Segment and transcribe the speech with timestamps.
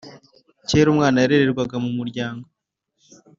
[0.67, 2.45] Kera umwana yarererwaga mu muryango